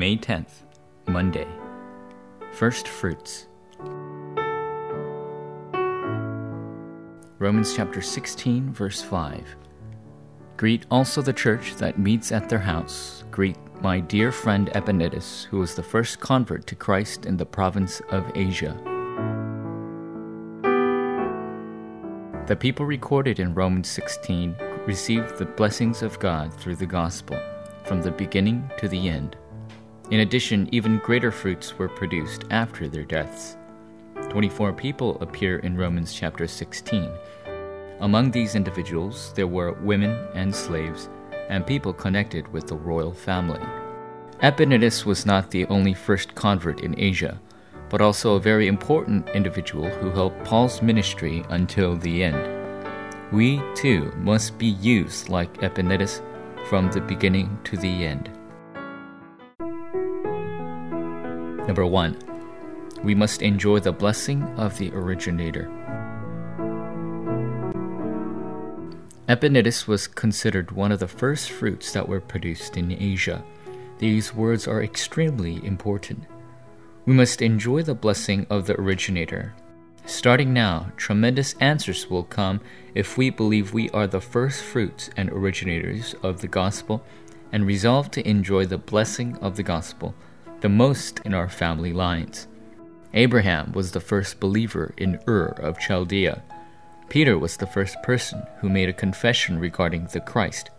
May 0.00 0.16
10th, 0.16 0.62
Monday. 1.08 1.46
First 2.52 2.88
Fruits. 2.88 3.48
Romans 7.38 7.76
chapter 7.76 8.00
16, 8.00 8.72
verse 8.72 9.02
5. 9.02 9.56
Greet 10.56 10.86
also 10.90 11.20
the 11.20 11.34
church 11.34 11.74
that 11.74 11.98
meets 11.98 12.32
at 12.32 12.48
their 12.48 12.60
house. 12.60 13.24
Greet 13.30 13.58
my 13.82 14.00
dear 14.00 14.32
friend 14.32 14.70
Epaenetus, 14.74 15.44
who 15.44 15.58
was 15.58 15.74
the 15.74 15.82
first 15.82 16.18
convert 16.18 16.66
to 16.68 16.74
Christ 16.74 17.26
in 17.26 17.36
the 17.36 17.44
province 17.44 18.00
of 18.08 18.24
Asia. 18.34 18.72
The 22.46 22.56
people 22.58 22.86
recorded 22.86 23.38
in 23.38 23.52
Romans 23.52 23.90
16 23.90 24.56
received 24.86 25.36
the 25.36 25.44
blessings 25.44 26.02
of 26.02 26.18
God 26.18 26.54
through 26.54 26.76
the 26.76 26.86
gospel, 26.86 27.38
from 27.84 28.00
the 28.00 28.12
beginning 28.12 28.70
to 28.78 28.88
the 28.88 29.10
end. 29.10 29.36
In 30.10 30.20
addition, 30.20 30.68
even 30.72 30.98
greater 30.98 31.30
fruits 31.30 31.78
were 31.78 31.88
produced 31.88 32.44
after 32.50 32.88
their 32.88 33.04
deaths. 33.04 33.56
24 34.28 34.72
people 34.72 35.16
appear 35.20 35.60
in 35.60 35.76
Romans 35.76 36.12
chapter 36.12 36.48
16. 36.48 37.08
Among 38.00 38.30
these 38.32 38.56
individuals, 38.56 39.32
there 39.36 39.46
were 39.46 39.74
women 39.74 40.18
and 40.34 40.52
slaves, 40.52 41.08
and 41.48 41.64
people 41.64 41.92
connected 41.92 42.52
with 42.52 42.66
the 42.66 42.76
royal 42.76 43.12
family. 43.12 43.60
Epaenetus 44.42 45.04
was 45.04 45.26
not 45.26 45.50
the 45.52 45.64
only 45.66 45.94
first 45.94 46.34
convert 46.34 46.80
in 46.80 46.98
Asia, 46.98 47.38
but 47.88 48.00
also 48.00 48.34
a 48.34 48.40
very 48.40 48.66
important 48.66 49.28
individual 49.28 49.88
who 49.88 50.10
helped 50.10 50.42
Paul's 50.44 50.82
ministry 50.82 51.44
until 51.50 51.96
the 51.96 52.24
end. 52.24 52.58
We, 53.30 53.62
too, 53.76 54.12
must 54.16 54.58
be 54.58 54.66
used 54.66 55.28
like 55.28 55.60
Epaenetus 55.60 56.20
from 56.68 56.90
the 56.90 57.00
beginning 57.00 57.58
to 57.62 57.76
the 57.76 58.04
end. 58.04 58.39
Number 61.70 61.86
one, 61.86 62.18
we 63.04 63.14
must 63.14 63.42
enjoy 63.42 63.78
the 63.78 63.92
blessing 63.92 64.42
of 64.58 64.76
the 64.76 64.90
originator. 64.90 65.70
Epaenetus 69.28 69.86
was 69.86 70.08
considered 70.08 70.72
one 70.72 70.90
of 70.90 70.98
the 70.98 71.06
first 71.06 71.48
fruits 71.48 71.92
that 71.92 72.08
were 72.08 72.20
produced 72.20 72.76
in 72.76 72.90
Asia. 72.90 73.44
These 73.98 74.34
words 74.34 74.66
are 74.66 74.82
extremely 74.82 75.64
important. 75.64 76.24
We 77.06 77.14
must 77.14 77.40
enjoy 77.40 77.84
the 77.84 77.94
blessing 77.94 78.48
of 78.50 78.66
the 78.66 78.74
originator. 78.74 79.54
Starting 80.04 80.52
now, 80.52 80.90
tremendous 80.96 81.54
answers 81.60 82.10
will 82.10 82.24
come 82.24 82.60
if 82.96 83.16
we 83.16 83.30
believe 83.30 83.72
we 83.72 83.88
are 83.90 84.08
the 84.08 84.20
first 84.20 84.64
fruits 84.64 85.08
and 85.16 85.30
originators 85.30 86.16
of 86.24 86.40
the 86.40 86.48
gospel 86.48 87.04
and 87.52 87.64
resolve 87.64 88.10
to 88.10 88.28
enjoy 88.28 88.66
the 88.66 88.76
blessing 88.76 89.36
of 89.36 89.54
the 89.54 89.62
gospel 89.62 90.16
the 90.60 90.68
most 90.68 91.20
in 91.24 91.34
our 91.34 91.48
family 91.48 91.92
lines. 91.92 92.46
Abraham 93.14 93.72
was 93.72 93.92
the 93.92 94.00
first 94.00 94.40
believer 94.40 94.94
in 94.96 95.18
Ur 95.26 95.46
of 95.58 95.78
Chaldea. 95.78 96.42
Peter 97.08 97.38
was 97.38 97.56
the 97.56 97.66
first 97.66 98.00
person 98.02 98.42
who 98.60 98.68
made 98.68 98.88
a 98.88 98.92
confession 98.92 99.58
regarding 99.58 100.06
the 100.06 100.20
Christ. 100.20 100.70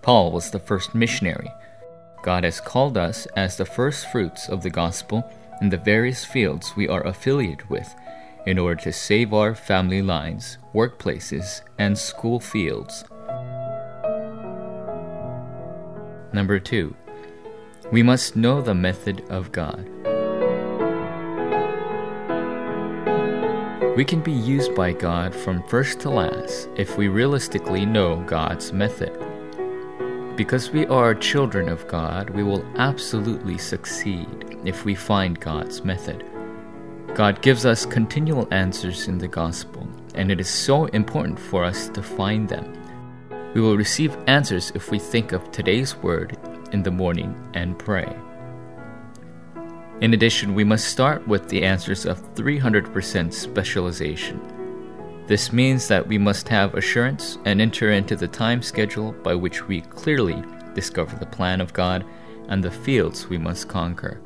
Paul 0.00 0.32
was 0.32 0.50
the 0.50 0.58
first 0.58 0.94
missionary. 0.94 1.50
God 2.22 2.44
has 2.44 2.60
called 2.60 2.96
us 2.96 3.26
as 3.36 3.56
the 3.56 3.66
first 3.66 4.10
fruits 4.10 4.48
of 4.48 4.62
the 4.62 4.70
gospel 4.70 5.30
in 5.60 5.68
the 5.68 5.76
various 5.76 6.24
fields 6.24 6.72
we 6.76 6.88
are 6.88 7.06
affiliated 7.06 7.68
with 7.68 7.94
in 8.46 8.58
order 8.58 8.80
to 8.82 8.92
save 8.92 9.32
our 9.32 9.54
family 9.54 10.02
lines, 10.02 10.58
workplaces, 10.74 11.62
and 11.78 11.96
school 11.96 12.40
fields. 12.40 13.04
Number 16.32 16.58
two, 16.58 16.96
we 17.92 18.02
must 18.02 18.34
know 18.34 18.62
the 18.62 18.74
method 18.74 19.22
of 19.28 19.52
God. 19.52 19.88
We 23.96 24.04
can 24.04 24.20
be 24.20 24.32
used 24.32 24.74
by 24.74 24.92
God 24.92 25.34
from 25.34 25.62
first 25.68 26.00
to 26.00 26.10
last 26.10 26.68
if 26.76 26.96
we 26.96 27.08
realistically 27.08 27.86
know 27.86 28.16
God's 28.26 28.72
method. 28.72 29.12
Because 30.36 30.70
we 30.70 30.86
are 30.86 31.14
children 31.14 31.68
of 31.68 31.86
God, 31.86 32.30
we 32.30 32.42
will 32.42 32.64
absolutely 32.76 33.58
succeed 33.58 34.58
if 34.64 34.84
we 34.84 34.94
find 34.94 35.38
God's 35.38 35.84
method. 35.84 36.24
God 37.14 37.40
gives 37.42 37.64
us 37.64 37.86
continual 37.86 38.48
answers 38.50 39.06
in 39.06 39.18
the 39.18 39.28
gospel, 39.28 39.86
and 40.16 40.32
it 40.32 40.40
is 40.40 40.48
so 40.48 40.86
important 40.86 41.38
for 41.38 41.62
us 41.62 41.88
to 41.90 42.02
find 42.02 42.48
them. 42.48 42.72
We 43.54 43.60
will 43.60 43.76
receive 43.76 44.16
answers 44.26 44.72
if 44.74 44.90
we 44.90 44.98
think 44.98 45.30
of 45.30 45.52
today's 45.52 45.94
word 45.96 46.36
in 46.74 46.82
the 46.82 46.90
morning 46.90 47.34
and 47.54 47.78
pray. 47.78 48.14
In 50.00 50.12
addition, 50.12 50.54
we 50.54 50.64
must 50.64 50.88
start 50.88 51.26
with 51.26 51.48
the 51.48 51.64
answers 51.64 52.04
of 52.04 52.34
300% 52.34 53.32
specialization. 53.32 54.40
This 55.28 55.52
means 55.52 55.88
that 55.88 56.06
we 56.06 56.18
must 56.18 56.48
have 56.48 56.74
assurance 56.74 57.38
and 57.46 57.60
enter 57.60 57.92
into 57.92 58.16
the 58.16 58.28
time 58.28 58.60
schedule 58.60 59.12
by 59.12 59.34
which 59.34 59.66
we 59.66 59.80
clearly 59.80 60.42
discover 60.74 61.16
the 61.16 61.24
plan 61.36 61.60
of 61.60 61.72
God 61.72 62.04
and 62.48 62.62
the 62.62 62.70
fields 62.70 63.28
we 63.28 63.38
must 63.38 63.68
conquer. 63.68 64.20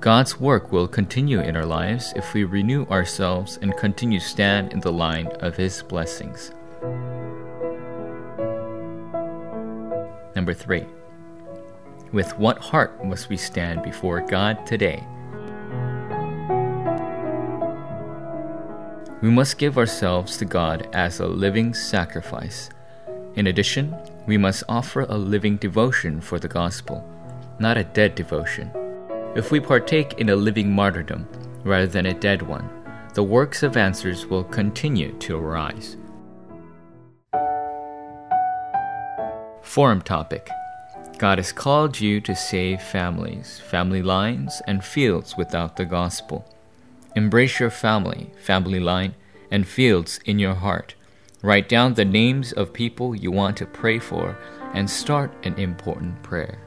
God's 0.00 0.38
work 0.38 0.70
will 0.70 0.86
continue 0.86 1.40
in 1.40 1.56
our 1.56 1.66
lives 1.66 2.12
if 2.14 2.32
we 2.32 2.44
renew 2.44 2.86
ourselves 2.86 3.58
and 3.60 3.76
continue 3.76 4.20
stand 4.20 4.72
in 4.72 4.80
the 4.80 4.92
line 4.92 5.26
of 5.40 5.56
his 5.56 5.82
blessings. 5.82 6.52
Number 10.34 10.54
3. 10.54 10.86
With 12.12 12.38
what 12.38 12.58
heart 12.58 13.04
must 13.04 13.28
we 13.28 13.36
stand 13.36 13.82
before 13.82 14.20
God 14.20 14.64
today? 14.64 15.02
We 19.20 19.28
must 19.28 19.58
give 19.58 19.76
ourselves 19.76 20.36
to 20.36 20.44
God 20.44 20.88
as 20.92 21.18
a 21.18 21.26
living 21.26 21.74
sacrifice. 21.74 22.70
In 23.34 23.48
addition, 23.48 23.96
we 24.26 24.36
must 24.36 24.62
offer 24.68 25.00
a 25.02 25.18
living 25.18 25.56
devotion 25.56 26.20
for 26.20 26.38
the 26.38 26.48
gospel, 26.48 27.04
not 27.58 27.76
a 27.76 27.84
dead 27.84 28.14
devotion. 28.14 28.70
If 29.34 29.50
we 29.50 29.58
partake 29.58 30.14
in 30.14 30.28
a 30.28 30.36
living 30.36 30.70
martyrdom 30.70 31.26
rather 31.64 31.88
than 31.88 32.06
a 32.06 32.14
dead 32.14 32.40
one, 32.40 32.70
the 33.14 33.24
works 33.24 33.64
of 33.64 33.76
answers 33.76 34.26
will 34.26 34.44
continue 34.44 35.12
to 35.18 35.36
arise. 35.36 35.96
Forum 39.62 40.00
topic 40.00 40.48
God 41.18 41.38
has 41.38 41.50
called 41.50 41.98
you 41.98 42.20
to 42.20 42.36
save 42.36 42.82
families, 42.82 43.58
family 43.58 44.02
lines, 44.02 44.60
and 44.66 44.84
fields 44.84 45.34
without 45.36 45.76
the 45.76 45.86
gospel. 45.86 46.44
Embrace 47.14 47.58
your 47.58 47.70
family, 47.70 48.30
family 48.38 48.80
line, 48.80 49.14
and 49.50 49.66
fields 49.66 50.20
in 50.26 50.38
your 50.38 50.54
heart. 50.54 50.94
Write 51.42 51.70
down 51.70 51.94
the 51.94 52.04
names 52.04 52.52
of 52.52 52.74
people 52.74 53.14
you 53.14 53.30
want 53.30 53.56
to 53.56 53.66
pray 53.66 53.98
for 53.98 54.36
and 54.74 54.90
start 54.90 55.32
an 55.42 55.54
important 55.58 56.22
prayer. 56.22 56.65